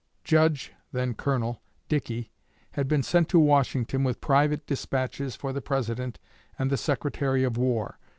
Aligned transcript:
Judge 0.23 0.71
(then 0.91 1.13
Colonel) 1.13 1.61
Dickey 1.87 2.31
had 2.71 2.87
been 2.87 3.03
sent 3.03 3.29
to 3.29 3.37
Washington 3.39 4.03
with 4.03 4.19
private 4.19 4.65
despatches 4.65 5.35
for 5.35 5.53
the 5.53 5.61
President 5.61 6.17
and 6.57 6.71
the 6.71 6.75
Secretary 6.77 7.43
of 7.43 7.55
War. 7.55 7.99